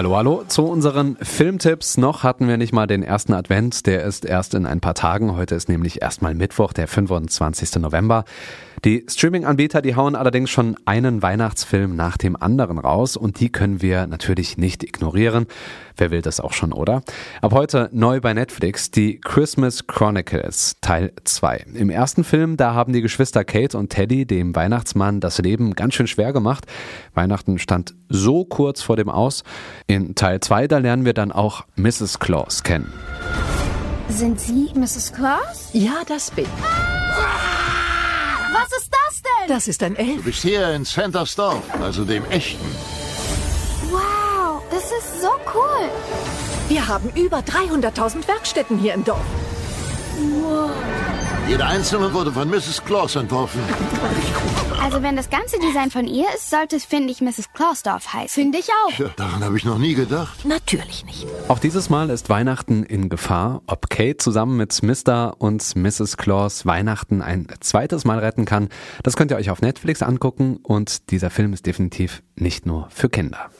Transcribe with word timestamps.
Hallo, 0.00 0.16
hallo 0.16 0.44
zu 0.48 0.64
unseren 0.64 1.18
Filmtipps. 1.20 1.98
Noch 1.98 2.22
hatten 2.22 2.48
wir 2.48 2.56
nicht 2.56 2.72
mal 2.72 2.86
den 2.86 3.02
ersten 3.02 3.34
Advent, 3.34 3.84
der 3.84 4.02
ist 4.04 4.24
erst 4.24 4.54
in 4.54 4.64
ein 4.64 4.80
paar 4.80 4.94
Tagen. 4.94 5.36
Heute 5.36 5.54
ist 5.54 5.68
nämlich 5.68 6.00
erstmal 6.00 6.34
Mittwoch, 6.34 6.72
der 6.72 6.88
25. 6.88 7.82
November. 7.82 8.24
Die 8.82 9.04
Streaming-Anbieter, 9.06 9.82
die 9.82 9.94
hauen 9.94 10.16
allerdings 10.16 10.48
schon 10.48 10.74
einen 10.86 11.20
Weihnachtsfilm 11.20 11.96
nach 11.96 12.16
dem 12.16 12.34
anderen 12.34 12.78
raus 12.78 13.18
und 13.18 13.38
die 13.38 13.52
können 13.52 13.82
wir 13.82 14.06
natürlich 14.06 14.56
nicht 14.56 14.82
ignorieren. 14.82 15.46
Wer 15.98 16.10
will 16.10 16.22
das 16.22 16.40
auch 16.40 16.54
schon, 16.54 16.72
oder? 16.72 17.02
Ab 17.42 17.52
heute 17.52 17.90
neu 17.92 18.22
bei 18.22 18.32
Netflix 18.32 18.90
die 18.90 19.20
Christmas 19.20 19.86
Chronicles 19.86 20.76
Teil 20.80 21.12
2. 21.24 21.66
Im 21.74 21.90
ersten 21.90 22.24
Film, 22.24 22.56
da 22.56 22.72
haben 22.72 22.94
die 22.94 23.02
Geschwister 23.02 23.44
Kate 23.44 23.76
und 23.76 23.90
Teddy 23.90 24.24
dem 24.24 24.56
Weihnachtsmann 24.56 25.20
das 25.20 25.36
Leben 25.36 25.74
ganz 25.74 25.92
schön 25.92 26.06
schwer 26.06 26.32
gemacht. 26.32 26.64
Weihnachten 27.12 27.58
stand 27.58 27.94
so 28.08 28.46
kurz 28.46 28.80
vor 28.80 28.96
dem 28.96 29.10
Aus. 29.10 29.44
In 29.90 30.14
Teil 30.14 30.38
2, 30.38 30.68
da 30.68 30.78
lernen 30.78 31.04
wir 31.04 31.14
dann 31.14 31.32
auch 31.32 31.64
Mrs. 31.74 32.20
Claus 32.20 32.62
kennen. 32.62 32.92
Sind 34.08 34.38
Sie 34.38 34.70
Mrs. 34.72 35.12
Claus? 35.12 35.70
Ja, 35.72 36.02
das 36.06 36.30
bin 36.30 36.44
ich. 36.44 36.50
Was 38.52 38.70
ist 38.78 38.88
das 38.92 39.20
denn? 39.20 39.48
Das 39.48 39.66
ist 39.66 39.82
ein 39.82 39.96
Elf. 39.96 40.18
Du 40.18 40.22
bist 40.22 40.42
hier 40.42 40.70
in 40.74 40.84
Santa's 40.84 41.34
Dorf, 41.34 41.64
also 41.82 42.04
dem 42.04 42.24
echten. 42.30 42.64
Wow, 43.90 44.62
das 44.70 44.84
ist 44.92 45.22
so 45.22 45.30
cool. 45.56 45.88
Wir 46.68 46.86
haben 46.86 47.10
über 47.16 47.38
300.000 47.38 48.28
Werkstätten 48.28 48.78
hier 48.78 48.94
im 48.94 49.02
Dorf. 49.02 49.26
Wow. 50.40 50.70
Jede 51.48 51.66
einzelne 51.66 52.14
wurde 52.14 52.30
von 52.30 52.48
Mrs. 52.48 52.84
Claus 52.84 53.16
entworfen. 53.16 53.60
Also 54.82 55.02
wenn 55.02 55.14
das 55.14 55.28
ganze 55.28 55.58
Design 55.58 55.90
von 55.90 56.06
ihr 56.06 56.26
ist, 56.34 56.48
sollte 56.48 56.76
es, 56.76 56.84
finde 56.84 57.12
ich, 57.12 57.20
Mrs. 57.20 57.52
Clausdorf 57.52 58.12
heißen. 58.14 58.28
Finde 58.28 58.58
ich 58.58 58.68
auch. 58.70 58.98
Ja, 58.98 59.10
daran 59.14 59.44
habe 59.44 59.56
ich 59.58 59.64
noch 59.64 59.78
nie 59.78 59.94
gedacht. 59.94 60.44
Natürlich 60.44 61.04
nicht. 61.04 61.26
Auch 61.48 61.58
dieses 61.58 61.90
Mal 61.90 62.08
ist 62.08 62.30
Weihnachten 62.30 62.82
in 62.82 63.08
Gefahr. 63.10 63.62
Ob 63.66 63.90
Kate 63.90 64.16
zusammen 64.16 64.56
mit 64.56 64.82
Mr. 64.82 65.34
und 65.38 65.76
Mrs. 65.76 66.16
Claus 66.16 66.64
Weihnachten 66.64 67.20
ein 67.20 67.46
zweites 67.60 68.04
Mal 68.04 68.18
retten 68.20 68.46
kann, 68.46 68.70
das 69.02 69.16
könnt 69.16 69.30
ihr 69.30 69.36
euch 69.36 69.50
auf 69.50 69.60
Netflix 69.60 70.02
angucken 70.02 70.58
und 70.62 71.10
dieser 71.10 71.30
Film 71.30 71.52
ist 71.52 71.66
definitiv 71.66 72.22
nicht 72.36 72.64
nur 72.64 72.88
für 72.90 73.10
Kinder. 73.10 73.50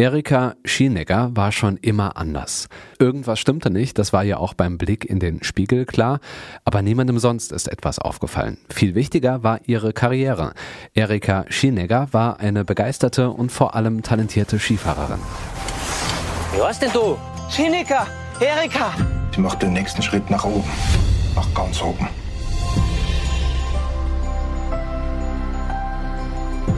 Erika 0.00 0.54
Schienegger 0.64 1.28
war 1.36 1.52
schon 1.52 1.76
immer 1.76 2.16
anders. 2.16 2.70
Irgendwas 2.98 3.38
stimmte 3.38 3.68
nicht, 3.68 3.98
das 3.98 4.14
war 4.14 4.22
ja 4.22 4.38
auch 4.38 4.54
beim 4.54 4.78
Blick 4.78 5.04
in 5.04 5.20
den 5.20 5.42
Spiegel 5.42 5.84
klar, 5.84 6.20
aber 6.64 6.80
niemandem 6.80 7.18
sonst 7.18 7.52
ist 7.52 7.68
etwas 7.68 7.98
aufgefallen. 7.98 8.56
Viel 8.70 8.94
wichtiger 8.94 9.42
war 9.42 9.60
ihre 9.66 9.92
Karriere. 9.92 10.54
Erika 10.94 11.44
Schienegger 11.50 12.08
war 12.12 12.40
eine 12.40 12.64
begeisterte 12.64 13.28
und 13.28 13.52
vor 13.52 13.74
allem 13.74 14.02
talentierte 14.02 14.58
Skifahrerin. 14.58 15.20
Was 16.56 16.78
denn 16.78 16.92
du? 16.94 17.18
Schienegger, 17.50 18.06
Erika! 18.40 18.94
Sie 19.34 19.42
macht 19.42 19.60
den 19.60 19.74
nächsten 19.74 20.00
Schritt 20.00 20.30
nach 20.30 20.46
oben, 20.46 20.70
nach 21.36 21.52
ganz 21.52 21.82
oben. 21.82 22.08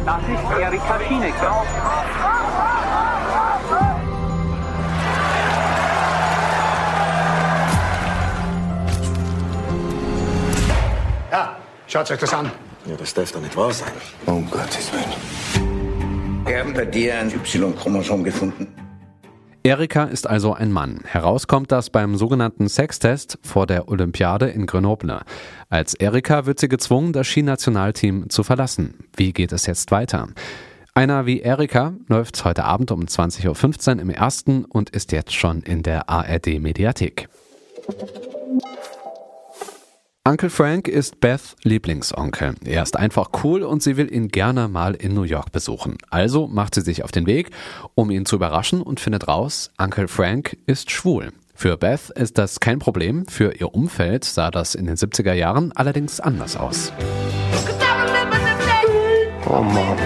Das 0.05 0.23
ist 0.25 0.61
Erika 0.61 1.01
Schienegger. 1.07 1.63
Schaut 11.93 12.11
euch 12.11 12.19
das 12.19 12.33
an. 12.33 12.51
Ja, 12.87 12.97
das 12.97 13.13
darf 13.13 13.33
doch 13.33 13.41
nicht 13.41 13.57
wahr 13.57 13.73
sein. 13.73 13.93
Um 14.27 14.51
Gottes 14.51 14.91
Willen. 14.93 16.47
Wir 16.47 16.59
haben 16.59 16.73
bei 16.73 16.87
dir 16.87 17.19
ein 17.19 17.29
Y-Chromosom 17.29 18.25
gefunden. 18.25 18.67
Erika 19.63 20.05
ist 20.05 20.27
also 20.27 20.55
ein 20.55 20.73
Mann. 20.73 21.03
Herauskommt 21.05 21.71
das 21.71 21.91
beim 21.91 22.17
sogenannten 22.17 22.69
Sextest 22.69 23.39
vor 23.43 23.67
der 23.67 23.89
Olympiade 23.89 24.49
in 24.49 24.67
Grenoble. 24.67 25.21
Als 25.69 25.95
Erika 25.95 26.47
wird 26.47 26.59
sie 26.59 26.69
gezwungen, 26.69 27.13
das 27.13 27.29
Skinationalteam 27.29 28.29
zu 28.29 28.43
verlassen. 28.43 29.05
Wie 29.17 29.33
geht 29.33 29.53
es 29.53 29.67
jetzt 29.67 29.93
weiter? 29.93 30.29
Einer 30.95 31.27
wie 31.27 31.41
Erika 31.41 31.93
läuft 32.09 32.45
heute 32.45 32.65
Abend 32.65 32.91
um 32.91 33.03
20.15 33.03 33.97
Uhr 33.97 34.03
im 34.03 34.11
ersten 34.11 34.65
und 34.65 34.91
ist 34.91 35.13
jetzt 35.13 35.33
schon 35.33 35.63
in 35.63 35.83
der 35.83 36.09
ARD 36.09 36.59
Mediathek. 36.59 37.29
Uncle 40.25 40.51
Frank 40.51 40.87
ist 40.87 41.19
Beths 41.19 41.57
Lieblingsonkel. 41.65 42.55
Er 42.65 42.85
ist 42.85 42.97
einfach 42.97 43.31
cool 43.43 43.65
und 43.65 43.83
sie 43.83 43.97
will 43.97 44.15
ihn 44.15 44.29
gerne 44.29 44.69
mal 44.69 44.95
in 44.95 45.15
New 45.15 45.25
York 45.25 45.51
besuchen. 45.51 45.99
Also 46.11 46.47
macht 46.47 46.77
sie 46.77 46.81
sich 46.81 47.03
auf 47.03 47.11
den 47.11 47.27
Weg, 47.27 47.51
um 47.97 48.09
ihn 48.09 48.25
zu 48.25 48.37
überraschen 48.37 48.83
und 48.83 49.01
findet 49.01 49.27
raus, 49.27 49.73
Uncle 49.79 50.07
Frank 50.07 50.57
ist 50.67 50.93
schwul. 50.93 51.33
Für 51.57 51.77
Beth 51.77 52.11
ist 52.11 52.39
das 52.39 52.61
kein 52.61 52.79
Problem, 52.79 53.27
für 53.27 53.55
ihr 53.55 53.75
Umfeld 53.75 54.25
sah 54.25 54.53
das 54.53 54.77
in 54.77 54.87
den 54.87 54.95
70er 54.95 55.33
Jahren 55.33 55.73
allerdings 55.73 56.21
anders 56.21 56.57
aus. 56.57 56.93
Oh, 59.49 59.61
Mom. 59.61 59.97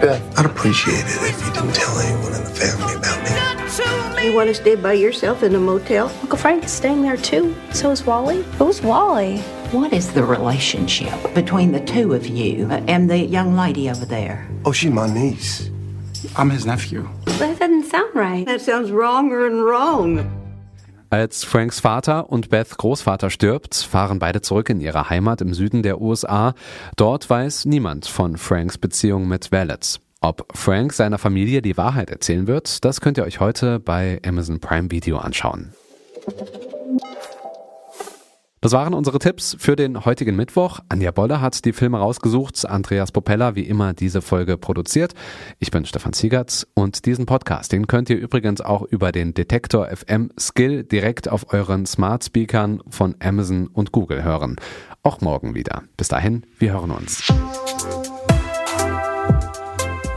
Beth, 0.00 0.38
I'd 0.38 0.46
appreciate 0.46 0.94
it 0.98 1.30
if 1.30 1.46
you 1.46 1.52
didn't 1.52 1.74
tell 1.74 1.98
anyone 1.98 2.32
in 2.32 2.42
the 2.42 2.50
family 2.50 2.94
about 2.94 3.22
me. 3.22 4.26
You 4.26 4.34
want 4.34 4.48
to 4.48 4.54
stay 4.54 4.74
by 4.74 4.94
yourself 4.94 5.42
in 5.42 5.54
a 5.54 5.58
motel? 5.58 6.08
Uncle 6.22 6.38
Frank 6.38 6.64
is 6.64 6.70
staying 6.70 7.02
there 7.02 7.16
too. 7.16 7.54
So 7.72 7.90
is 7.90 8.04
Wally. 8.04 8.42
Who's 8.58 8.80
Wally? 8.80 9.38
What 9.72 9.92
is 9.92 10.12
the 10.12 10.24
relationship 10.24 11.34
between 11.34 11.72
the 11.72 11.80
two 11.80 12.14
of 12.14 12.26
you 12.26 12.66
and 12.70 13.10
the 13.10 13.18
young 13.18 13.56
lady 13.56 13.90
over 13.90 14.06
there? 14.06 14.48
Oh, 14.64 14.72
she's 14.72 14.90
my 14.90 15.12
niece. 15.12 15.70
I'm 16.36 16.50
his 16.50 16.64
nephew. 16.64 17.08
That 17.24 17.58
doesn't 17.58 17.84
sound 17.84 18.14
right. 18.14 18.46
That 18.46 18.60
sounds 18.60 18.90
wronger 18.90 19.46
and 19.46 19.64
wrong. 19.64 20.39
Als 21.10 21.42
Franks 21.42 21.80
Vater 21.80 22.30
und 22.30 22.50
Beth 22.50 22.78
Großvater 22.78 23.30
stirbt, 23.30 23.74
fahren 23.74 24.20
beide 24.20 24.42
zurück 24.42 24.70
in 24.70 24.80
ihre 24.80 25.10
Heimat 25.10 25.40
im 25.40 25.52
Süden 25.54 25.82
der 25.82 26.00
USA. 26.00 26.54
Dort 26.94 27.28
weiß 27.28 27.64
niemand 27.64 28.06
von 28.06 28.36
Franks 28.36 28.78
Beziehung 28.78 29.26
mit 29.26 29.50
Valets. 29.50 29.98
Ob 30.20 30.46
Frank 30.56 30.92
seiner 30.92 31.18
Familie 31.18 31.62
die 31.62 31.76
Wahrheit 31.76 32.10
erzählen 32.10 32.46
wird, 32.46 32.84
das 32.84 33.00
könnt 33.00 33.18
ihr 33.18 33.24
euch 33.24 33.40
heute 33.40 33.80
bei 33.80 34.20
Amazon 34.24 34.60
Prime 34.60 34.92
Video 34.92 35.18
anschauen. 35.18 35.72
Das 38.62 38.72
waren 38.72 38.92
unsere 38.92 39.18
Tipps 39.18 39.56
für 39.58 39.74
den 39.74 40.04
heutigen 40.04 40.36
Mittwoch. 40.36 40.80
Anja 40.90 41.12
Bolle 41.12 41.40
hat 41.40 41.64
die 41.64 41.72
Filme 41.72 41.98
rausgesucht, 41.98 42.66
Andreas 42.66 43.10
Popella 43.10 43.54
wie 43.54 43.62
immer 43.62 43.94
diese 43.94 44.20
Folge 44.20 44.58
produziert. 44.58 45.14
Ich 45.58 45.70
bin 45.70 45.86
Stefan 45.86 46.12
Ziegertz 46.12 46.66
und 46.74 47.06
diesen 47.06 47.24
Podcast, 47.24 47.72
den 47.72 47.86
könnt 47.86 48.10
ihr 48.10 48.18
übrigens 48.18 48.60
auch 48.60 48.82
über 48.82 49.12
den 49.12 49.32
Detektor 49.32 49.88
FM 49.88 50.30
Skill 50.38 50.84
direkt 50.84 51.26
auf 51.30 51.54
euren 51.54 51.86
Smart 51.86 52.24
Speakern 52.24 52.82
von 52.90 53.14
Amazon 53.18 53.66
und 53.66 53.92
Google 53.92 54.24
hören. 54.24 54.56
Auch 55.02 55.22
morgen 55.22 55.54
wieder. 55.54 55.84
Bis 55.96 56.08
dahin, 56.08 56.44
wir 56.58 56.74
hören 56.74 56.90
uns. 56.90 57.32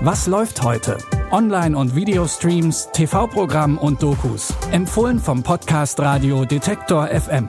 Was 0.01 0.27
läuft 0.27 0.61
heute? 0.63 0.97
Online- 1.31 1.77
und 1.77 1.95
Videostreams, 1.95 2.89
TV-Programm 2.91 3.77
und 3.77 4.03
Dokus. 4.03 4.53
Empfohlen 4.73 5.19
vom 5.19 5.43
Podcast 5.43 5.97
Radio 6.01 6.43
Detektor 6.43 7.07
FM. 7.07 7.47